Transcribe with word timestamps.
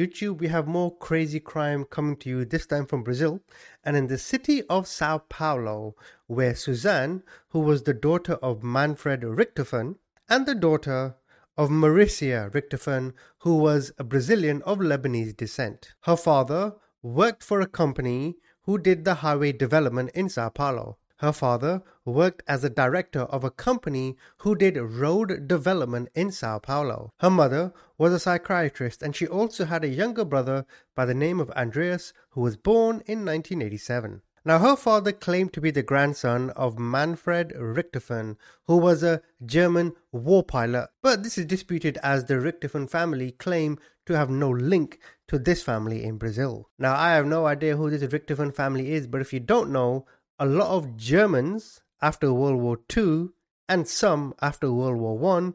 YouTube, 0.00 0.38
we 0.38 0.48
have 0.48 0.66
more 0.66 0.96
crazy 0.96 1.38
crime 1.38 1.84
coming 1.84 2.16
to 2.16 2.30
you, 2.30 2.44
this 2.46 2.64
time 2.64 2.86
from 2.86 3.02
Brazil, 3.02 3.40
and 3.84 3.98
in 3.98 4.06
the 4.06 4.16
city 4.16 4.62
of 4.70 4.86
Sao 4.86 5.18
Paulo, 5.18 5.94
where 6.26 6.54
Suzane, 6.54 7.22
who 7.50 7.58
was 7.58 7.82
the 7.82 7.92
daughter 7.92 8.34
of 8.36 8.62
Manfred 8.62 9.20
Richthofen, 9.20 9.96
and 10.26 10.46
the 10.46 10.54
daughter 10.54 11.16
of 11.58 11.70
Maricia 11.70 12.50
Richthofen, 12.54 13.12
who 13.40 13.56
was 13.56 13.92
a 13.98 14.04
Brazilian 14.04 14.62
of 14.62 14.78
Lebanese 14.78 15.36
descent. 15.36 15.92
Her 16.04 16.16
father 16.16 16.76
worked 17.02 17.42
for 17.42 17.60
a 17.60 17.66
company 17.66 18.36
who 18.62 18.78
did 18.78 19.04
the 19.04 19.16
highway 19.16 19.52
development 19.52 20.12
in 20.14 20.30
Sao 20.30 20.48
Paulo. 20.48 20.96
Her 21.20 21.32
father 21.32 21.82
worked 22.06 22.42
as 22.48 22.64
a 22.64 22.70
director 22.70 23.20
of 23.20 23.44
a 23.44 23.50
company 23.50 24.16
who 24.38 24.54
did 24.54 24.78
road 24.78 25.46
development 25.46 26.08
in 26.14 26.32
Sao 26.32 26.58
Paulo. 26.58 27.12
Her 27.20 27.28
mother 27.28 27.74
was 27.98 28.14
a 28.14 28.18
psychiatrist 28.18 29.02
and 29.02 29.14
she 29.14 29.26
also 29.26 29.66
had 29.66 29.84
a 29.84 29.88
younger 29.88 30.24
brother 30.24 30.64
by 30.94 31.04
the 31.04 31.12
name 31.12 31.38
of 31.38 31.50
Andreas 31.50 32.14
who 32.30 32.40
was 32.40 32.56
born 32.56 33.02
in 33.06 33.26
1987. 33.26 34.22
Now, 34.46 34.60
her 34.60 34.76
father 34.76 35.12
claimed 35.12 35.52
to 35.52 35.60
be 35.60 35.70
the 35.70 35.82
grandson 35.82 36.48
of 36.50 36.78
Manfred 36.78 37.52
Richthofen, 37.54 38.38
who 38.64 38.78
was 38.78 39.02
a 39.02 39.20
German 39.44 39.92
war 40.12 40.42
pilot, 40.42 40.88
but 41.02 41.22
this 41.22 41.36
is 41.36 41.44
disputed 41.44 41.98
as 42.02 42.24
the 42.24 42.36
Richthofen 42.40 42.88
family 42.88 43.32
claim 43.32 43.78
to 44.06 44.16
have 44.16 44.30
no 44.30 44.48
link 44.48 44.98
to 45.28 45.38
this 45.38 45.62
family 45.62 46.02
in 46.02 46.16
Brazil. 46.16 46.70
Now, 46.78 46.94
I 46.94 47.12
have 47.12 47.26
no 47.26 47.44
idea 47.44 47.76
who 47.76 47.90
this 47.90 48.02
Richthofen 48.10 48.54
family 48.54 48.92
is, 48.92 49.06
but 49.06 49.20
if 49.20 49.34
you 49.34 49.40
don't 49.40 49.70
know, 49.70 50.06
a 50.40 50.46
lot 50.46 50.70
of 50.70 50.96
Germans 50.96 51.82
after 52.00 52.32
World 52.32 52.62
War 52.62 52.80
II 52.96 53.28
and 53.68 53.86
some 53.86 54.32
after 54.40 54.72
World 54.72 54.96
War 54.96 55.18
One 55.18 55.54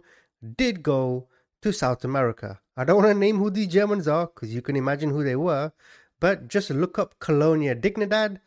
did 0.58 0.84
go 0.84 1.28
to 1.64 1.74
South 1.74 2.06
America. 2.06 2.62
I 2.78 2.84
don't 2.84 2.98
want 2.98 3.08
to 3.08 3.16
name 3.16 3.40
who 3.40 3.50
these 3.50 3.74
Germans 3.74 4.08
are 4.08 4.28
because 4.28 4.54
you 4.54 4.62
can 4.62 4.76
imagine 4.76 5.10
who 5.10 5.24
they 5.24 5.36
were, 5.36 5.72
but 6.20 6.48
just 6.48 6.70
look 6.70 7.00
up 7.00 7.16
Colonia 7.18 7.74
Dignidad 7.76 8.40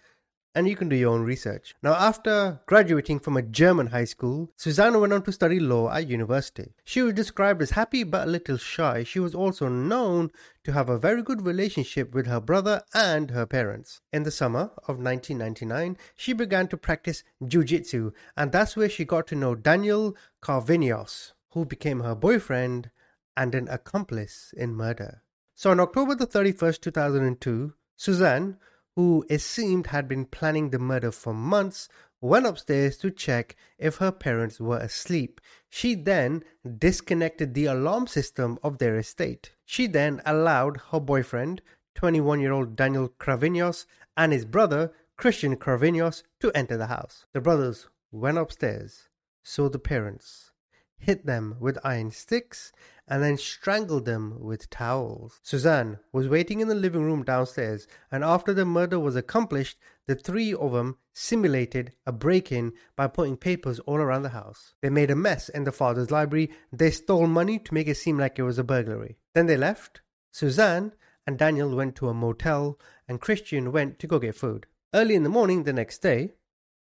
and 0.55 0.69
you 0.69 0.75
can 0.75 0.89
do 0.89 0.97
your 0.97 1.13
own 1.13 1.23
research. 1.23 1.75
Now, 1.83 1.95
after 1.95 2.61
graduating 2.67 3.21
from 3.21 3.37
a 3.37 3.43
German 3.43 3.89
high 3.89 4.07
school, 4.07 4.51
Susanna 4.57 4.99
went 4.99 5.13
on 5.13 5.23
to 5.23 5.33
study 5.33 5.61
law 5.61 5.91
at 5.91 6.09
university. 6.09 6.73
She 6.85 7.03
was 7.03 7.15
described 7.15 7.63
as 7.63 7.71
happy 7.71 8.03
but 8.03 8.27
a 8.27 8.31
little 8.31 8.57
shy. 8.57 9.05
She 9.05 9.21
was 9.21 9.35
also 9.35 9.69
known 9.69 10.31
to 10.65 10.73
have 10.73 10.89
a 10.89 10.99
very 10.99 11.23
good 11.23 11.47
relationship 11.47 12.15
with 12.15 12.27
her 12.27 12.41
brother 12.41 12.83
and 12.93 13.31
her 13.31 13.47
parents. 13.47 14.01
In 14.13 14.25
the 14.25 14.31
summer 14.31 14.71
of 14.89 14.99
1999, 14.99 15.97
she 16.17 16.33
began 16.33 16.67
to 16.69 16.77
practice 16.77 17.25
jiu-jitsu, 17.47 18.13
and 18.37 18.51
that's 18.51 18.77
where 18.77 18.89
she 18.89 19.05
got 19.05 19.27
to 19.29 19.37
know 19.37 19.55
Daniel 19.55 20.17
Carvinios, 20.43 21.33
who 21.51 21.65
became 21.65 22.01
her 22.01 22.15
boyfriend 22.15 22.91
and 23.37 23.55
an 23.55 23.69
accomplice 23.69 24.53
in 24.57 24.75
murder. 24.75 25.23
So 25.55 25.71
on 25.71 25.81
October 25.81 26.15
the 26.15 26.27
31st, 26.27 26.81
2002, 26.81 27.75
Suzane, 27.99 28.57
who 28.99 29.25
it 29.31 29.41
seemed 29.41 29.87
had 29.87 30.09
been 30.09 30.25
planning 30.25 30.71
the 30.71 30.79
murder 30.81 31.13
for 31.13 31.33
months, 31.33 31.89
went 32.21 32.45
upstairs 32.45 32.97
to 32.99 33.13
check 33.13 33.55
if 33.79 33.99
her 33.99 34.11
parents 34.11 34.59
were 34.59 34.79
asleep. 34.79 35.41
She 35.71 35.95
then 35.95 36.43
disconnected 36.79 37.55
the 37.55 37.67
alarm 37.67 38.09
system 38.09 38.59
of 38.61 38.79
their 38.79 38.99
estate. 38.99 39.53
She 39.65 39.87
then 39.87 40.21
allowed 40.27 40.81
her 40.91 40.99
boyfriend, 40.99 41.63
21 41.95 42.41
year 42.41 42.51
old 42.51 42.75
Daniel 42.75 43.09
Cravinhos, 43.21 43.87
and 44.17 44.33
his 44.33 44.45
brother, 44.45 44.91
Christian 45.17 45.55
Cravinhos, 45.55 46.25
to 46.41 46.51
enter 46.51 46.77
the 46.77 46.89
house. 46.89 47.25
The 47.33 47.41
brothers 47.41 47.89
went 48.11 48.39
upstairs, 48.39 49.09
saw 49.45 49.69
the 49.69 49.79
parents, 49.79 50.51
hit 50.99 51.25
them 51.25 51.55
with 51.61 51.79
iron 51.85 52.11
sticks, 52.11 52.73
and 53.09 53.23
then 53.23 53.37
strangled 53.37 54.05
them 54.05 54.39
with 54.39 54.71
towels. 54.71 55.41
Suzane 55.45 55.99
was 56.13 56.29
waiting 56.29 56.61
in 56.61 56.69
the 56.69 56.75
living 56.75 57.03
room 57.03 57.25
downstairs, 57.25 57.87
and 58.13 58.23
after 58.23 58.53
the 58.53 58.65
murder 58.65 59.01
was 59.01 59.17
accomplished, 59.17 59.79
the 60.07 60.15
three 60.15 60.53
of 60.55 60.73
them 60.73 60.99
simulated 61.13 61.93
a 62.07 62.13
break 62.13 62.53
in 62.53 62.73
by 62.97 63.07
putting 63.07 63.37
papers 63.37 63.79
all 63.81 63.97
around 63.97 64.23
the 64.23 64.31
house. 64.31 64.75
They 64.83 64.91
made 64.91 65.11
a 65.11 65.17
mess 65.17 65.49
in 65.49 65.65
the 65.65 65.73
father's 65.73 66.11
library, 66.11 66.51
they 66.73 66.91
stole 66.91 67.27
money 67.27 67.59
to 67.59 67.75
make 67.75 67.89
it 67.89 67.97
seem 67.97 68.19
like 68.19 68.39
it 68.39 68.43
was 68.43 68.59
a 68.59 68.65
burglary. 68.65 69.19
Then 69.35 69.47
they 69.47 69.57
left. 69.57 70.03
Suzane 70.33 70.93
and 71.27 71.39
Daniel 71.39 71.75
went 71.75 71.97
to 71.97 72.09
a 72.09 72.15
motel, 72.15 72.79
and 73.07 73.21
Christian 73.21 73.73
went 73.73 73.99
to 73.99 74.07
go 74.07 74.19
get 74.19 74.37
food. 74.37 74.67
Early 74.95 75.15
in 75.15 75.23
the 75.23 75.29
morning 75.29 75.65
the 75.65 75.73
next 75.73 75.99
day, 75.99 76.33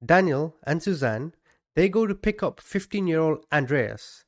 Daniel 0.04 0.56
and 0.64 0.80
Suzane 0.80 1.32
they 1.74 1.88
go 1.88 2.06
to 2.06 2.14
pick 2.14 2.42
up 2.42 2.60
15 2.60 3.06
year 3.06 3.20
old 3.20 3.46
Andreas, 3.50 4.24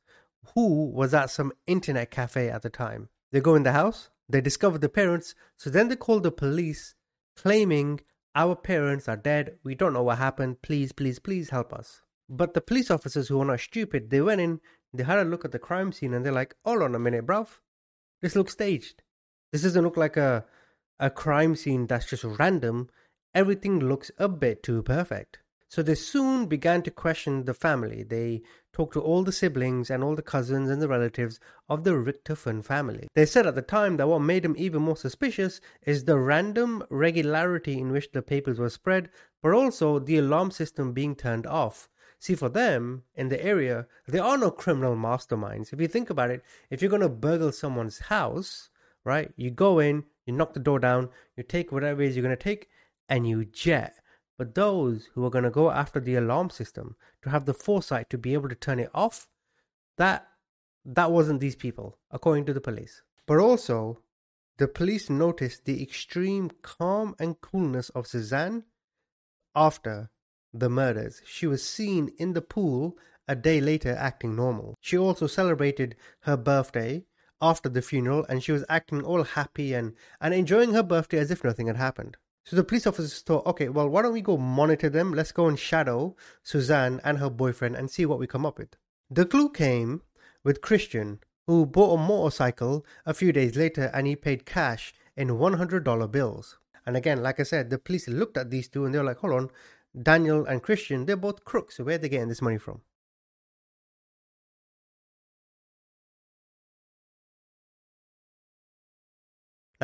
who 0.54 0.90
was 0.90 1.14
at 1.14 1.30
some 1.30 1.52
internet 1.66 2.10
cafe 2.10 2.48
at 2.48 2.62
the 2.62 2.70
time. 2.70 3.08
They 3.32 3.40
go 3.40 3.54
in 3.54 3.62
the 3.62 3.72
house, 3.72 4.10
they 4.28 4.40
discover 4.40 4.78
the 4.78 4.88
parents, 4.88 5.34
so 5.56 5.70
then 5.70 5.88
they 5.88 5.96
call 5.96 6.20
the 6.20 6.30
police 6.30 6.94
claiming 7.36 8.00
our 8.34 8.56
parents 8.56 9.08
are 9.08 9.16
dead, 9.16 9.58
we 9.62 9.74
don't 9.74 9.92
know 9.92 10.02
what 10.02 10.18
happened, 10.18 10.60
please, 10.62 10.92
please, 10.92 11.18
please 11.18 11.50
help 11.50 11.72
us. 11.72 12.02
But 12.28 12.54
the 12.54 12.60
police 12.60 12.90
officers 12.90 13.28
who 13.28 13.40
are 13.40 13.44
not 13.44 13.60
stupid, 13.60 14.10
they 14.10 14.20
went 14.20 14.40
in, 14.40 14.60
they 14.92 15.04
had 15.04 15.18
a 15.18 15.24
look 15.24 15.44
at 15.44 15.52
the 15.52 15.58
crime 15.58 15.92
scene 15.92 16.14
and 16.14 16.24
they're 16.24 16.32
like, 16.32 16.54
hold 16.64 16.82
on 16.82 16.94
a 16.94 16.98
minute, 16.98 17.26
bruv. 17.26 17.48
This 18.22 18.34
looks 18.34 18.52
staged. 18.52 19.02
This 19.52 19.62
doesn't 19.62 19.84
look 19.84 19.96
like 19.96 20.16
a 20.16 20.44
a 20.98 21.10
crime 21.10 21.56
scene 21.56 21.86
that's 21.86 22.06
just 22.06 22.24
random. 22.24 22.88
Everything 23.34 23.80
looks 23.80 24.10
a 24.18 24.28
bit 24.28 24.62
too 24.62 24.82
perfect. 24.82 25.38
So 25.74 25.82
they 25.82 25.96
soon 25.96 26.46
began 26.46 26.82
to 26.82 26.92
question 26.92 27.46
the 27.46 27.52
family. 27.52 28.04
They 28.04 28.42
talked 28.72 28.92
to 28.92 29.00
all 29.00 29.24
the 29.24 29.32
siblings 29.32 29.90
and 29.90 30.04
all 30.04 30.14
the 30.14 30.22
cousins 30.22 30.70
and 30.70 30.80
the 30.80 30.86
relatives 30.86 31.40
of 31.68 31.82
the 31.82 31.90
Richthofen 31.90 32.64
family. 32.64 33.08
They 33.16 33.26
said 33.26 33.44
at 33.44 33.56
the 33.56 33.62
time 33.62 33.96
that 33.96 34.06
what 34.06 34.20
made 34.20 34.44
them 34.44 34.54
even 34.56 34.82
more 34.82 34.96
suspicious 34.96 35.60
is 35.84 36.04
the 36.04 36.16
random 36.16 36.84
regularity 36.90 37.80
in 37.80 37.90
which 37.90 38.12
the 38.12 38.22
papers 38.22 38.60
were 38.60 38.70
spread, 38.70 39.10
but 39.42 39.52
also 39.52 39.98
the 39.98 40.16
alarm 40.16 40.52
system 40.52 40.92
being 40.92 41.16
turned 41.16 41.44
off. 41.44 41.88
See, 42.20 42.36
for 42.36 42.48
them 42.48 43.02
in 43.16 43.28
the 43.28 43.44
area, 43.44 43.88
there 44.06 44.22
are 44.22 44.38
no 44.38 44.52
criminal 44.52 44.94
masterminds. 44.94 45.72
If 45.72 45.80
you 45.80 45.88
think 45.88 46.08
about 46.08 46.30
it, 46.30 46.44
if 46.70 46.82
you're 46.82 46.88
going 46.88 47.02
to 47.02 47.08
burgle 47.08 47.50
someone's 47.50 47.98
house, 47.98 48.70
right, 49.02 49.32
you 49.34 49.50
go 49.50 49.80
in, 49.80 50.04
you 50.24 50.34
knock 50.34 50.54
the 50.54 50.60
door 50.60 50.78
down, 50.78 51.08
you 51.36 51.42
take 51.42 51.72
whatever 51.72 52.00
it 52.00 52.10
is 52.10 52.16
you're 52.16 52.22
going 52.22 52.36
to 52.36 52.40
take, 52.40 52.68
and 53.08 53.26
you 53.26 53.44
jet. 53.44 53.96
But 54.36 54.54
those 54.54 55.08
who 55.14 55.24
are 55.24 55.30
going 55.30 55.44
to 55.44 55.50
go 55.50 55.70
after 55.70 56.00
the 56.00 56.16
alarm 56.16 56.50
system 56.50 56.96
to 57.22 57.30
have 57.30 57.44
the 57.44 57.54
foresight 57.54 58.10
to 58.10 58.18
be 58.18 58.34
able 58.34 58.48
to 58.48 58.54
turn 58.54 58.80
it 58.80 58.90
off, 58.92 59.28
that 59.96 60.28
that 60.84 61.12
wasn't 61.12 61.40
these 61.40 61.56
people, 61.56 61.98
according 62.10 62.44
to 62.46 62.52
the 62.52 62.60
police. 62.60 63.02
But 63.26 63.38
also, 63.38 64.00
the 64.58 64.68
police 64.68 65.08
noticed 65.08 65.64
the 65.64 65.82
extreme 65.82 66.50
calm 66.62 67.14
and 67.18 67.40
coolness 67.40 67.90
of 67.90 68.06
Suzane 68.06 68.64
after 69.54 70.10
the 70.52 70.68
murders. 70.68 71.22
She 71.24 71.46
was 71.46 71.66
seen 71.66 72.10
in 72.18 72.32
the 72.32 72.42
pool 72.42 72.96
a 73.26 73.34
day 73.34 73.60
later 73.60 73.94
acting 73.98 74.36
normal. 74.36 74.76
She 74.80 74.98
also 74.98 75.26
celebrated 75.26 75.96
her 76.20 76.36
birthday 76.36 77.04
after 77.40 77.68
the 77.68 77.82
funeral 77.82 78.24
and 78.28 78.42
she 78.42 78.52
was 78.52 78.64
acting 78.68 79.02
all 79.02 79.24
happy 79.24 79.74
and, 79.74 79.94
and 80.20 80.34
enjoying 80.34 80.72
her 80.74 80.82
birthday 80.82 81.18
as 81.18 81.30
if 81.30 81.42
nothing 81.42 81.66
had 81.66 81.76
happened. 81.76 82.16
So 82.44 82.56
the 82.56 82.64
police 82.64 82.86
officers 82.86 83.20
thought, 83.20 83.46
okay, 83.46 83.70
well, 83.70 83.88
why 83.88 84.02
don't 84.02 84.12
we 84.12 84.20
go 84.20 84.36
monitor 84.36 84.90
them? 84.90 85.14
Let's 85.14 85.32
go 85.32 85.48
and 85.48 85.58
shadow 85.58 86.14
Suzane 86.44 87.00
and 87.02 87.18
her 87.18 87.30
boyfriend 87.30 87.74
and 87.74 87.90
see 87.90 88.04
what 88.04 88.18
we 88.18 88.26
come 88.26 88.44
up 88.44 88.58
with. 88.58 88.76
The 89.10 89.24
clue 89.24 89.48
came 89.48 90.02
with 90.42 90.60
Christian, 90.60 91.20
who 91.46 91.64
bought 91.64 91.94
a 91.94 92.02
motorcycle 92.02 92.84
a 93.06 93.14
few 93.14 93.32
days 93.32 93.56
later 93.56 93.90
and 93.94 94.06
he 94.06 94.14
paid 94.14 94.44
cash 94.44 94.92
in 95.16 95.28
$100 95.28 96.10
bills. 96.10 96.58
And 96.86 96.98
again, 96.98 97.22
like 97.22 97.40
I 97.40 97.44
said, 97.44 97.70
the 97.70 97.78
police 97.78 98.08
looked 98.08 98.36
at 98.36 98.50
these 98.50 98.68
two 98.68 98.84
and 98.84 98.94
they 98.94 98.98
were 98.98 99.04
like, 99.04 99.18
hold 99.18 99.32
on, 99.32 99.50
Daniel 100.00 100.44
and 100.44 100.62
Christian, 100.62 101.06
they're 101.06 101.16
both 101.16 101.44
crooks. 101.44 101.76
So 101.76 101.84
where 101.84 101.94
are 101.94 101.98
they 101.98 102.10
getting 102.10 102.28
this 102.28 102.42
money 102.42 102.58
from? 102.58 102.82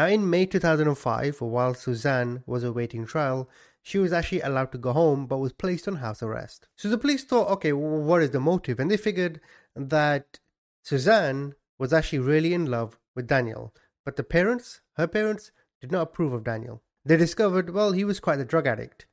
Now, 0.00 0.06
in 0.06 0.30
May 0.30 0.46
2005, 0.46 1.42
while 1.42 1.74
Suzane 1.74 2.42
was 2.46 2.64
awaiting 2.64 3.04
trial, 3.04 3.50
she 3.82 3.98
was 3.98 4.14
actually 4.14 4.40
allowed 4.40 4.72
to 4.72 4.78
go 4.78 4.94
home 4.94 5.26
but 5.26 5.40
was 5.40 5.52
placed 5.52 5.86
on 5.86 5.96
house 5.96 6.22
arrest. 6.22 6.68
So 6.74 6.88
the 6.88 6.96
police 6.96 7.22
thought, 7.22 7.50
okay, 7.50 7.74
well, 7.74 8.00
what 8.00 8.22
is 8.22 8.30
the 8.30 8.40
motive? 8.40 8.80
And 8.80 8.90
they 8.90 8.96
figured 8.96 9.42
that 9.76 10.40
Suzane 10.82 11.52
was 11.78 11.92
actually 11.92 12.20
really 12.20 12.54
in 12.54 12.64
love 12.64 12.98
with 13.14 13.26
Daniel, 13.26 13.74
but 14.02 14.16
the 14.16 14.24
parents, 14.24 14.80
her 14.94 15.06
parents, 15.06 15.52
did 15.82 15.92
not 15.92 16.04
approve 16.04 16.32
of 16.32 16.44
Daniel. 16.44 16.82
They 17.04 17.18
discovered, 17.18 17.68
well, 17.68 17.92
he 17.92 18.04
was 18.04 18.20
quite 18.20 18.40
a 18.40 18.46
drug 18.46 18.66
addict. 18.66 19.04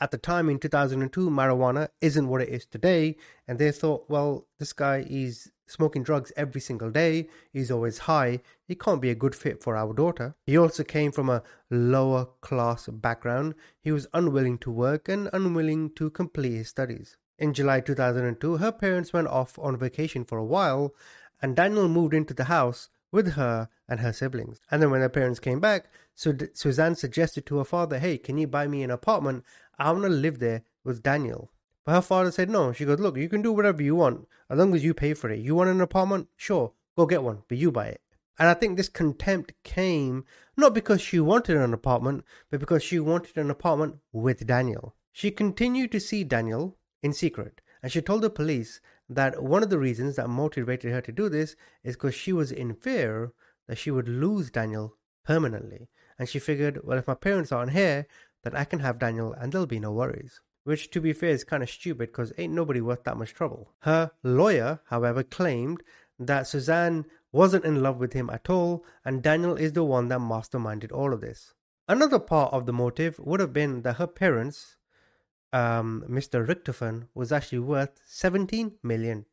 At 0.00 0.10
the 0.10 0.18
time 0.18 0.48
in 0.48 0.58
2002, 0.58 1.30
marijuana 1.30 1.88
isn't 2.00 2.28
what 2.28 2.42
it 2.42 2.48
is 2.48 2.66
today, 2.66 3.16
and 3.46 3.58
they 3.58 3.70
thought, 3.70 4.10
well, 4.10 4.46
this 4.58 4.72
guy 4.72 5.06
is 5.08 5.52
smoking 5.66 6.02
drugs 6.02 6.32
every 6.36 6.60
single 6.60 6.90
day, 6.90 7.28
he's 7.52 7.70
always 7.70 7.98
high, 7.98 8.40
he 8.66 8.74
can't 8.74 9.00
be 9.00 9.10
a 9.10 9.14
good 9.14 9.34
fit 9.34 9.62
for 9.62 9.76
our 9.76 9.94
daughter. 9.94 10.34
He 10.46 10.58
also 10.58 10.82
came 10.82 11.12
from 11.12 11.30
a 11.30 11.42
lower 11.70 12.26
class 12.40 12.88
background, 12.88 13.54
he 13.80 13.92
was 13.92 14.08
unwilling 14.12 14.58
to 14.58 14.70
work 14.70 15.08
and 15.08 15.30
unwilling 15.32 15.90
to 15.94 16.10
complete 16.10 16.54
his 16.54 16.68
studies. 16.68 17.16
In 17.38 17.54
July 17.54 17.80
2002, 17.80 18.56
her 18.56 18.72
parents 18.72 19.12
went 19.12 19.28
off 19.28 19.58
on 19.58 19.76
vacation 19.76 20.24
for 20.24 20.38
a 20.38 20.44
while, 20.44 20.94
and 21.40 21.56
Daniel 21.56 21.88
moved 21.88 22.14
into 22.14 22.34
the 22.34 22.44
house 22.44 22.88
with 23.14 23.34
her 23.34 23.68
and 23.88 24.00
her 24.00 24.12
siblings. 24.12 24.60
And 24.70 24.82
then 24.82 24.90
when 24.90 25.00
her 25.00 25.08
parents 25.08 25.38
came 25.38 25.60
back, 25.60 25.86
Suzane 26.16 26.96
suggested 26.96 27.46
to 27.46 27.58
her 27.58 27.64
father, 27.64 28.00
Hey, 28.00 28.18
can 28.18 28.36
you 28.36 28.48
buy 28.48 28.66
me 28.66 28.82
an 28.82 28.90
apartment? 28.90 29.44
I 29.78 29.92
want 29.92 30.02
to 30.02 30.10
live 30.10 30.40
there 30.40 30.64
with 30.82 31.02
Daniel. 31.02 31.52
But 31.84 31.92
her 31.92 32.02
father 32.02 32.32
said 32.32 32.50
no. 32.50 32.72
She 32.72 32.84
goes, 32.84 32.98
Look, 32.98 33.16
you 33.16 33.28
can 33.28 33.40
do 33.40 33.52
whatever 33.52 33.82
you 33.82 33.94
want 33.94 34.26
as 34.50 34.58
long 34.58 34.74
as 34.74 34.82
you 34.82 34.94
pay 34.94 35.14
for 35.14 35.30
it. 35.30 35.38
You 35.38 35.54
want 35.54 35.70
an 35.70 35.80
apartment? 35.80 36.28
Sure, 36.36 36.72
go 36.96 37.06
get 37.06 37.22
one, 37.22 37.44
but 37.48 37.56
you 37.56 37.70
buy 37.70 37.86
it. 37.86 38.00
And 38.36 38.48
I 38.48 38.54
think 38.54 38.76
this 38.76 38.88
contempt 38.88 39.52
came 39.62 40.24
not 40.56 40.74
because 40.74 41.00
she 41.00 41.20
wanted 41.20 41.56
an 41.56 41.72
apartment, 41.72 42.24
but 42.50 42.58
because 42.58 42.82
she 42.82 42.98
wanted 42.98 43.38
an 43.38 43.48
apartment 43.48 43.98
with 44.12 44.44
Daniel. 44.44 44.96
She 45.12 45.30
continued 45.30 45.92
to 45.92 46.00
see 46.00 46.24
Daniel 46.24 46.76
in 47.00 47.12
secret, 47.12 47.60
and 47.80 47.92
she 47.92 48.02
told 48.02 48.22
the 48.22 48.30
police 48.30 48.80
that 49.08 49.42
one 49.42 49.62
of 49.62 49.70
the 49.70 49.78
reasons 49.78 50.16
that 50.16 50.28
motivated 50.28 50.92
her 50.92 51.00
to 51.00 51.12
do 51.12 51.28
this 51.28 51.56
is 51.82 51.96
because 51.96 52.14
she 52.14 52.32
was 52.32 52.50
in 52.50 52.74
fear 52.74 53.32
that 53.68 53.78
she 53.78 53.90
would 53.90 54.08
lose 54.08 54.50
Daniel 54.50 54.96
permanently. 55.24 55.88
And 56.18 56.28
she 56.28 56.38
figured, 56.38 56.80
well, 56.84 56.98
if 56.98 57.06
my 57.06 57.14
parents 57.14 57.52
aren't 57.52 57.72
here, 57.72 58.06
then 58.42 58.54
I 58.54 58.64
can 58.64 58.80
have 58.80 58.98
Daniel 58.98 59.32
and 59.32 59.52
there'll 59.52 59.66
be 59.66 59.80
no 59.80 59.92
worries. 59.92 60.40
Which, 60.64 60.90
to 60.90 61.00
be 61.00 61.12
fair, 61.12 61.30
is 61.30 61.44
kind 61.44 61.62
of 61.62 61.68
stupid 61.68 62.08
because 62.08 62.32
ain't 62.38 62.54
nobody 62.54 62.80
worth 62.80 63.04
that 63.04 63.18
much 63.18 63.34
trouble. 63.34 63.72
Her 63.80 64.12
lawyer, 64.22 64.80
however, 64.86 65.22
claimed 65.22 65.82
that 66.18 66.44
Suzane 66.44 67.04
wasn't 67.32 67.64
in 67.64 67.82
love 67.82 67.98
with 67.98 68.12
him 68.12 68.30
at 68.30 68.48
all, 68.48 68.84
and 69.04 69.22
Daniel 69.22 69.56
is 69.56 69.72
the 69.72 69.84
one 69.84 70.08
that 70.08 70.20
masterminded 70.20 70.92
all 70.92 71.12
of 71.12 71.20
this. 71.20 71.52
Another 71.86 72.18
part 72.18 72.52
of 72.54 72.64
the 72.64 72.72
motive 72.72 73.18
would 73.18 73.40
have 73.40 73.52
been 73.52 73.82
that 73.82 73.96
her 73.96 74.06
parents, 74.06 74.76
um, 75.54 76.04
Mr. 76.10 76.46
Richthofen, 76.46 77.06
was 77.14 77.32
actually 77.32 77.60
worth 77.60 78.00
$17 78.10 78.72
million. 78.82 79.24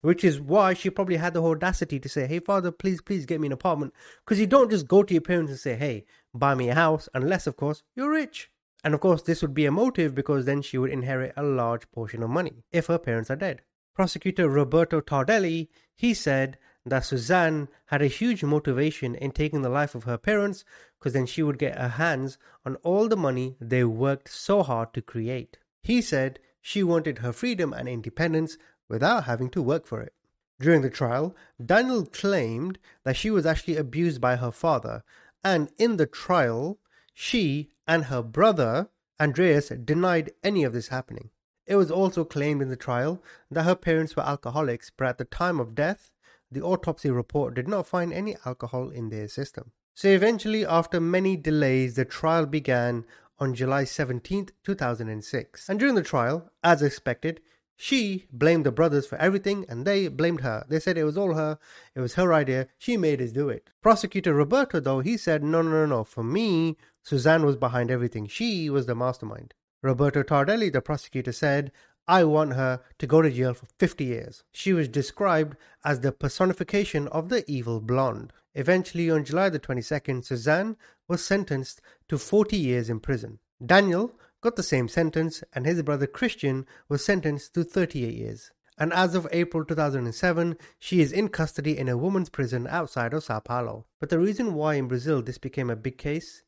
Which 0.00 0.22
is 0.22 0.38
why 0.38 0.74
she 0.74 0.90
probably 0.90 1.16
had 1.16 1.32
the 1.32 1.42
audacity 1.42 1.98
to 1.98 2.08
say, 2.10 2.26
Hey, 2.26 2.40
father, 2.40 2.70
please, 2.70 3.00
please 3.00 3.24
get 3.24 3.40
me 3.40 3.46
an 3.46 3.52
apartment. 3.52 3.94
Because 4.24 4.38
you 4.38 4.46
don't 4.46 4.70
just 4.70 4.86
go 4.86 5.02
to 5.02 5.14
your 5.14 5.22
parents 5.22 5.50
and 5.50 5.58
say, 5.58 5.76
Hey, 5.76 6.04
buy 6.34 6.54
me 6.54 6.68
a 6.68 6.74
house, 6.74 7.08
unless, 7.14 7.46
of 7.46 7.56
course, 7.56 7.82
you're 7.96 8.10
rich. 8.10 8.50
And 8.82 8.92
of 8.92 9.00
course, 9.00 9.22
this 9.22 9.40
would 9.40 9.54
be 9.54 9.64
a 9.64 9.70
motive 9.70 10.14
because 10.14 10.44
then 10.44 10.60
she 10.60 10.76
would 10.76 10.90
inherit 10.90 11.32
a 11.36 11.42
large 11.42 11.90
portion 11.90 12.22
of 12.22 12.28
money 12.28 12.64
if 12.70 12.88
her 12.88 12.98
parents 12.98 13.30
are 13.30 13.36
dead. 13.36 13.62
Prosecutor 13.94 14.48
Roberto 14.48 15.00
Tardelli, 15.00 15.68
he 15.94 16.12
said 16.12 16.58
that 16.86 17.02
Suzane 17.02 17.68
had 17.86 18.02
a 18.02 18.06
huge 18.06 18.44
motivation 18.44 19.14
in 19.14 19.30
taking 19.30 19.62
the 19.62 19.68
life 19.68 19.94
of 19.94 20.04
her 20.04 20.18
parents 20.18 20.64
because 20.98 21.12
then 21.12 21.26
she 21.26 21.42
would 21.42 21.58
get 21.58 21.78
her 21.78 21.88
hands 21.88 22.38
on 22.64 22.76
all 22.76 23.08
the 23.08 23.16
money 23.16 23.56
they 23.60 23.84
worked 23.84 24.28
so 24.28 24.62
hard 24.62 24.92
to 24.94 25.02
create. 25.02 25.58
He 25.82 26.02
said 26.02 26.38
she 26.60 26.82
wanted 26.82 27.18
her 27.18 27.32
freedom 27.32 27.72
and 27.72 27.88
independence 27.88 28.56
without 28.88 29.24
having 29.24 29.50
to 29.50 29.62
work 29.62 29.86
for 29.86 30.00
it. 30.00 30.14
During 30.60 30.82
the 30.82 30.90
trial, 30.90 31.34
Daniel 31.64 32.06
claimed 32.06 32.78
that 33.04 33.16
she 33.16 33.30
was 33.30 33.44
actually 33.44 33.76
abused 33.76 34.20
by 34.20 34.36
her 34.36 34.52
father, 34.52 35.02
and 35.42 35.70
in 35.78 35.96
the 35.96 36.06
trial, 36.06 36.78
she 37.12 37.70
and 37.86 38.04
her 38.04 38.22
brother, 38.22 38.88
Andreas, 39.20 39.68
denied 39.68 40.32
any 40.42 40.64
of 40.64 40.72
this 40.72 40.88
happening. 40.88 41.30
It 41.66 41.76
was 41.76 41.90
also 41.90 42.24
claimed 42.24 42.62
in 42.62 42.68
the 42.68 42.76
trial 42.76 43.22
that 43.50 43.64
her 43.64 43.74
parents 43.74 44.16
were 44.16 44.22
alcoholics, 44.22 44.90
but 44.96 45.08
at 45.08 45.18
the 45.18 45.24
time 45.24 45.60
of 45.60 45.74
death, 45.74 46.10
the 46.50 46.62
autopsy 46.62 47.10
report 47.10 47.54
did 47.54 47.68
not 47.68 47.86
find 47.86 48.12
any 48.12 48.36
alcohol 48.44 48.90
in 48.90 49.10
their 49.10 49.28
system. 49.28 49.72
So 49.94 50.08
eventually, 50.08 50.66
after 50.66 51.00
many 51.00 51.36
delays, 51.36 51.94
the 51.94 52.04
trial 52.04 52.46
began 52.46 53.04
on 53.38 53.54
July 53.54 53.84
17, 53.84 54.48
2006. 54.62 55.68
And 55.68 55.78
during 55.78 55.94
the 55.94 56.02
trial, 56.02 56.50
as 56.62 56.82
expected, 56.82 57.40
she 57.76 58.26
blamed 58.32 58.64
the 58.64 58.72
brothers 58.72 59.06
for 59.06 59.16
everything 59.18 59.66
and 59.68 59.84
they 59.84 60.08
blamed 60.08 60.40
her. 60.40 60.64
They 60.68 60.78
said 60.80 60.96
it 60.96 61.04
was 61.04 61.18
all 61.18 61.34
her, 61.34 61.58
it 61.94 62.00
was 62.00 62.14
her 62.14 62.32
idea, 62.32 62.68
she 62.78 62.96
made 62.96 63.20
us 63.20 63.32
do 63.32 63.48
it. 63.48 63.70
Prosecutor 63.82 64.32
Roberto, 64.34 64.80
though, 64.80 65.00
he 65.00 65.16
said, 65.16 65.42
no, 65.42 65.62
no, 65.62 65.70
no, 65.70 65.86
no, 65.86 66.04
for 66.04 66.22
me, 66.22 66.76
Suzane 67.04 67.44
was 67.44 67.56
behind 67.56 67.90
everything. 67.90 68.26
She 68.26 68.70
was 68.70 68.86
the 68.86 68.94
mastermind. 68.94 69.54
Roberto 69.82 70.22
Tardelli, 70.22 70.72
the 70.72 70.80
prosecutor, 70.80 71.32
said, 71.32 71.70
I 72.06 72.24
want 72.24 72.52
her 72.52 72.80
to 72.98 73.06
go 73.06 73.22
to 73.22 73.30
jail 73.30 73.54
for 73.54 73.66
50 73.78 74.04
years. 74.04 74.44
She 74.52 74.74
was 74.74 74.88
described 74.88 75.56
as 75.84 76.00
the 76.00 76.12
personification 76.12 77.08
of 77.08 77.30
the 77.30 77.50
evil 77.50 77.80
blonde. 77.80 78.32
Eventually, 78.54 79.10
on 79.10 79.24
July 79.24 79.48
the 79.48 79.58
22nd, 79.58 80.26
Suzane 80.26 80.76
was 81.08 81.24
sentenced 81.24 81.80
to 82.08 82.18
40 82.18 82.56
years 82.56 82.90
in 82.90 83.00
prison. 83.00 83.38
Daniel 83.64 84.12
got 84.42 84.56
the 84.56 84.62
same 84.62 84.88
sentence, 84.88 85.42
and 85.54 85.64
his 85.64 85.82
brother 85.82 86.06
Christian 86.06 86.66
was 86.90 87.02
sentenced 87.02 87.54
to 87.54 87.64
38 87.64 88.14
years. 88.14 88.50
And 88.76 88.92
as 88.92 89.14
of 89.14 89.26
April 89.32 89.64
2007, 89.64 90.58
she 90.78 91.00
is 91.00 91.12
in 91.12 91.28
custody 91.28 91.78
in 91.78 91.88
a 91.88 91.96
woman's 91.96 92.28
prison 92.28 92.66
outside 92.66 93.14
of 93.14 93.24
Sao 93.24 93.40
Paulo. 93.40 93.86
But 93.98 94.10
the 94.10 94.18
reason 94.18 94.52
why 94.52 94.74
in 94.74 94.88
Brazil 94.88 95.22
this 95.22 95.38
became 95.38 95.70
a 95.70 95.76
big 95.76 95.96
case 95.96 96.42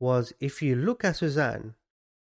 was 0.00 0.32
if 0.40 0.62
you 0.62 0.74
look 0.74 1.04
at 1.04 1.16
Suzane, 1.16 1.74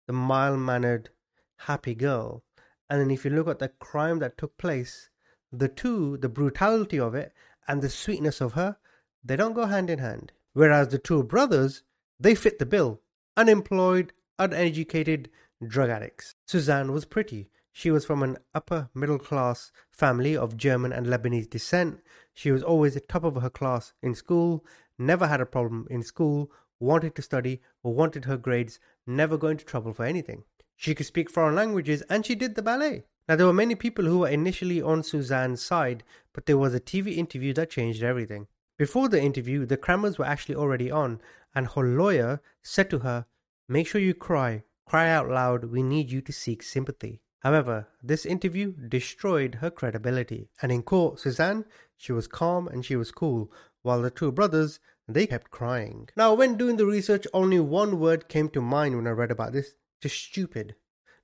the 0.07 0.13
mild 0.13 0.61
mannered, 0.61 1.11
happy 1.57 1.95
girl, 1.95 2.45
and 2.90 3.00
then 3.00 3.11
if 3.11 3.25
you 3.25 3.31
look 3.31 3.49
at 3.49 3.58
the 3.58 3.69
crime 3.69 4.19
that 4.20 4.38
took 4.38 4.56
place, 4.58 5.11
the 5.52 5.69
two, 5.69 6.17
the 6.19 6.29
brutality 6.29 6.99
of 6.99 7.14
it 7.14 7.32
and 7.67 7.82
the 7.82 7.88
sweetness 7.88 8.40
of 8.40 8.55
her, 8.55 8.76
they 9.25 9.37
don't 9.37 9.55
go 9.55 9.67
hand 9.67 9.90
in 9.90 9.99
hand. 9.99 10.32
Whereas 10.52 10.88
the 10.88 10.99
two 10.99 11.23
brothers, 11.23 11.82
they 12.19 12.35
fit 12.35 12.58
the 12.58 12.67
bill. 12.67 13.00
Unemployed, 13.37 14.12
uneducated 14.38 15.31
drug 15.67 15.90
addicts. 15.90 16.35
Suzane 16.46 16.93
was 16.93 17.05
pretty. 17.05 17.50
She 17.73 17.90
was 17.90 18.05
from 18.05 18.23
an 18.23 18.38
upper 18.55 18.88
middle 18.94 19.19
class 19.19 19.70
family 19.90 20.37
of 20.37 20.56
German 20.56 20.93
and 20.93 21.06
Lebanese 21.06 21.49
descent. 21.49 22.00
She 22.35 22.50
was 22.50 22.62
always 22.62 22.94
the 22.94 23.00
top 23.00 23.25
of 23.25 23.37
her 23.37 23.50
class 23.50 23.93
in 24.02 24.14
school, 24.14 24.64
never 24.99 25.26
had 25.26 25.40
a 25.40 25.46
problem 25.46 25.87
in 25.90 26.02
school, 26.02 26.50
wanted 26.81 27.14
to 27.17 27.23
study, 27.23 27.61
wanted 27.82 28.25
her 28.25 28.37
grades, 28.37 28.81
never 29.06 29.37
got 29.37 29.49
into 29.49 29.64
trouble 29.64 29.93
for 29.93 30.05
anything. 30.05 30.44
She 30.81 30.95
could 30.95 31.07
speak 31.07 31.29
foreign 31.29 31.57
languages 31.57 32.03
and 32.09 32.25
she 32.25 32.37
did 32.37 32.55
the 32.55 32.63
ballet. 32.63 33.03
Now, 33.29 33.35
there 33.35 33.47
were 33.47 33.53
many 33.53 33.75
people 33.75 34.05
who 34.05 34.21
were 34.21 34.29
initially 34.29 34.81
on 34.81 35.03
Suzane's 35.03 35.61
side, 35.61 36.05
but 36.33 36.47
there 36.47 36.57
was 36.57 36.73
a 36.73 36.79
TV 36.79 37.17
interview 37.17 37.53
that 37.55 37.71
changed 37.71 38.05
everything. 38.05 38.47
Before 38.79 39.09
the 39.09 39.21
interview, 39.21 39.67
the 39.67 39.77
cameras 39.77 40.19
were 40.19 40.25
actually 40.25 40.55
already 40.55 40.89
on, 40.89 41.21
and 41.53 41.67
her 41.67 41.83
lawyer 41.83 42.41
said 42.63 42.91
to 42.91 43.01
her, 43.01 43.27
Make 43.69 43.89
sure 43.89 44.01
you 44.01 44.15
cry. 44.15 44.63
Cry 44.87 45.11
out 45.11 45.29
loud. 45.29 45.65
We 45.65 45.83
need 45.83 46.13
you 46.13 46.21
to 46.21 46.33
seek 46.33 46.63
sympathy. 46.63 47.23
However, 47.41 47.89
this 48.01 48.25
interview 48.25 48.73
destroyed 48.73 49.57
her 49.57 49.73
credibility. 49.73 50.49
And 50.63 50.71
in 50.71 50.85
court, 50.85 51.17
Suzane, 51.17 51.65
she 51.97 52.13
was 52.13 52.29
calm 52.29 52.69
and 52.69 52.87
she 52.87 52.95
was 52.95 53.11
cool, 53.11 53.51
while 53.83 54.01
the 54.01 54.13
two 54.13 54.31
brothers, 54.31 54.79
they 55.09 55.27
kept 55.27 55.51
crying. 55.51 56.09
Now, 56.17 56.35
when 56.35 56.57
doing 56.57 56.77
the 56.77 56.87
research, 56.87 57.27
only 57.35 57.59
one 57.59 57.99
word 57.99 58.29
came 58.29 58.49
to 58.50 58.61
mind 58.61 58.95
when 58.95 59.09
I 59.09 59.11
read 59.11 59.33
about 59.33 59.52
this 59.52 59.75
just 60.00 60.17
stupid. 60.17 60.75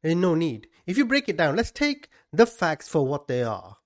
There's 0.03 0.15
no 0.15 0.35
need. 0.35 0.69
If 0.87 0.99
you 0.99 1.07
break 1.07 1.29
it 1.29 1.37
down, 1.37 1.57
let's 1.57 1.71
take 1.71 2.09
the 2.33 2.47
facts 2.47 2.89
for 2.89 3.07
what 3.07 3.27
they 3.27 3.43
are, 3.43 3.77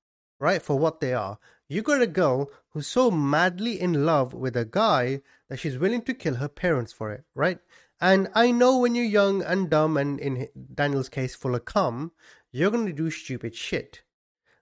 right? 0.40 0.60
For 0.60 0.78
what 0.78 1.00
they 1.00 1.14
are. 1.14 1.38
You 1.68 1.82
got 1.82 2.02
a 2.02 2.06
girl 2.06 2.50
who's 2.70 2.86
so 2.86 3.10
madly 3.10 3.80
in 3.80 4.06
love 4.06 4.32
with 4.32 4.56
a 4.56 4.64
guy 4.64 5.20
that 5.48 5.58
she's 5.58 5.78
willing 5.78 6.02
to 6.02 6.14
kill 6.14 6.36
her 6.36 6.48
parents 6.48 6.92
for 6.92 7.12
it, 7.12 7.24
right? 7.34 7.58
And 8.00 8.28
I 8.34 8.50
know 8.50 8.78
when 8.78 8.94
you're 8.94 9.04
young 9.04 9.42
and 9.42 9.68
dumb, 9.68 9.96
and 9.96 10.18
in 10.18 10.48
Daniel's 10.74 11.08
case, 11.08 11.34
full 11.34 11.54
of 11.54 11.64
cum, 11.64 12.12
you're 12.52 12.70
going 12.70 12.86
to 12.86 12.92
do 12.92 13.10
stupid 13.10 13.54
shit. 13.54 14.02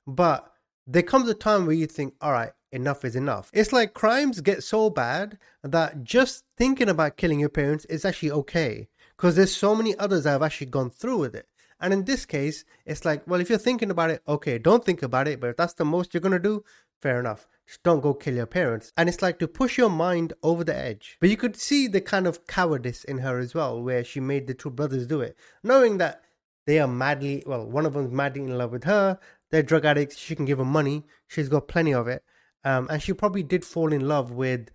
But 0.07 0.51
there 0.87 1.03
comes 1.03 1.29
a 1.29 1.35
time 1.35 1.67
where 1.67 1.75
you 1.75 1.87
think, 1.87 2.15
all 2.21 2.33
right, 2.33 2.53
enough 2.73 3.05
is 3.05 3.17
enough. 3.17 3.51
It's 3.53 3.73
like 3.73 3.95
crimes 3.95 4.41
get 4.41 4.63
so 4.63 4.91
bad 4.91 5.39
that 5.63 6.03
just 6.05 6.45
thinking 6.57 6.89
about 6.89 7.17
killing 7.17 7.41
your 7.41 7.49
parents 7.49 7.85
is 7.87 8.05
actually 8.05 8.31
okay. 8.33 8.89
Because 9.17 9.37
there's 9.37 9.57
so 9.57 9.75
many 9.75 9.97
others 9.97 10.25
that 10.25 10.31
have 10.31 10.43
actually 10.43 10.69
gone 10.69 10.91
through 10.91 11.19
with 11.19 11.35
it. 11.35 11.49
And 11.81 11.93
in 11.93 12.05
this 12.05 12.25
case, 12.25 12.65
it's 12.85 13.05
like, 13.05 13.27
well, 13.27 13.41
if 13.41 13.51
you're 13.51 13.59
thinking 13.59 13.91
about 13.91 14.11
it, 14.11 14.23
okay, 14.27 14.59
don't 14.59 14.85
think 14.85 15.03
about 15.03 15.29
it. 15.29 15.41
But 15.41 15.51
if 15.51 15.57
that's 15.57 15.75
the 15.75 15.85
most 15.85 16.15
you're 16.15 16.23
to 16.23 16.39
do, 16.39 16.65
fair 17.03 17.21
enough. 17.21 17.47
Just 17.67 17.83
don't 17.83 18.01
go 18.01 18.15
kill 18.15 18.35
your 18.35 18.47
parents. 18.47 18.93
And 18.97 19.09
it's 19.09 19.23
like 19.23 19.39
to 19.41 19.49
push 19.49 19.77
your 19.77 19.91
mind 19.91 20.33
over 20.43 20.65
the 20.65 20.77
edge. 20.77 21.17
But 21.21 21.31
you 21.31 21.37
could 21.37 21.57
see 21.57 21.87
the 21.87 22.01
kind 22.01 22.27
of 22.27 22.47
cowardice 22.47 23.05
in 23.05 23.19
her 23.19 23.39
as 23.39 23.55
well, 23.55 23.83
where 23.83 24.05
she 24.05 24.21
made 24.21 24.47
the 24.47 24.55
two 24.55 24.71
brothers 24.71 25.07
do 25.07 25.21
it, 25.21 25.37
knowing 25.63 25.99
that 25.99 26.23
they 26.67 26.79
are 26.79 26.89
madly, 26.89 27.43
well, 27.47 27.67
one 27.67 27.87
of 27.87 27.93
them's 27.93 28.13
madly 28.13 28.43
in 28.43 28.57
love 28.57 28.73
with 28.73 28.85
her. 28.85 29.19
They're 29.51 29.63
drug 29.63 29.85
addicts. 29.85 30.17
She 30.19 30.35
can 30.35 30.45
give 30.45 30.59
them 30.59 30.69
money. 30.69 31.05
She's 31.29 31.49
got 31.49 31.69
plenty 31.69 31.95
of 31.95 32.09
it. 32.09 32.25
Um, 32.65 32.89
and 32.91 33.03
she 33.03 33.13
probably 33.13 33.43
did 33.43 33.65
fall 33.65 33.93
in 33.93 34.09
love 34.09 34.33
with 34.33 34.71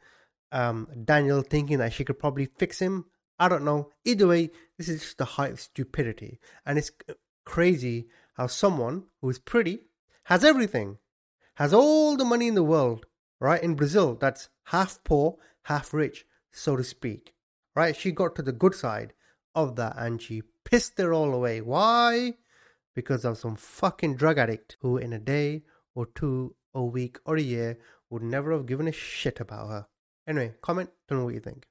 um, 0.51 0.87
Daniel, 1.03 1.41
thinking 1.41 1.79
that 1.79 1.93
she 1.93 2.05
could 2.05 2.19
probably 2.19 2.45
fix 2.45 2.79
him. 2.79 3.05
I 3.41 3.49
don't 3.49 3.65
know. 3.65 3.89
Either 4.05 4.27
way, 4.27 4.51
this 4.77 4.87
is 4.87 5.01
just 5.01 5.17
the 5.17 5.25
height 5.25 5.53
of 5.53 5.59
stupidity. 5.59 6.39
And 6.63 6.77
it's 6.77 6.91
crazy 7.43 8.07
how 8.35 8.45
someone 8.45 9.05
who 9.19 9.31
is 9.31 9.39
pretty, 9.39 9.79
has 10.25 10.45
everything, 10.45 10.99
has 11.55 11.73
all 11.73 12.15
the 12.15 12.23
money 12.23 12.47
in 12.47 12.53
the 12.53 12.63
world, 12.63 13.07
right? 13.39 13.61
In 13.63 13.73
Brazil, 13.73 14.13
that's 14.13 14.49
half 14.65 15.03
poor, 15.03 15.37
half 15.63 15.91
rich, 15.91 16.23
so 16.51 16.75
to 16.75 16.83
speak, 16.83 17.33
right? 17.75 17.95
She 17.95 18.11
got 18.11 18.35
to 18.35 18.43
the 18.43 18.51
good 18.51 18.75
side 18.75 19.13
of 19.55 19.75
that 19.77 19.95
and 19.97 20.21
she 20.21 20.43
pissed 20.63 20.99
it 20.99 21.09
all 21.09 21.33
away. 21.33 21.61
Why? 21.61 22.35
Because 22.93 23.25
of 23.25 23.39
some 23.39 23.55
fucking 23.55 24.17
drug 24.17 24.37
addict 24.37 24.77
who, 24.81 24.97
in 24.97 25.13
a 25.13 25.19
day 25.19 25.63
or 25.95 26.05
two, 26.05 26.53
a 26.75 26.83
week 26.83 27.17
or 27.25 27.37
a 27.37 27.41
year, 27.41 27.79
would 28.11 28.21
never 28.21 28.51
have 28.51 28.67
given 28.67 28.87
a 28.87 28.91
shit 28.91 29.39
about 29.39 29.69
her. 29.69 29.87
Anyway, 30.27 30.53
comment, 30.61 30.91
tell 31.07 31.17
me 31.17 31.23
what 31.23 31.33
you 31.33 31.39
think. 31.39 31.65